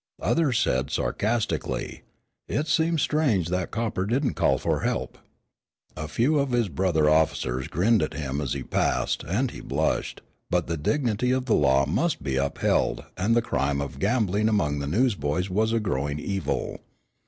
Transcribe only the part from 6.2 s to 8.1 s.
of his brother officers grinned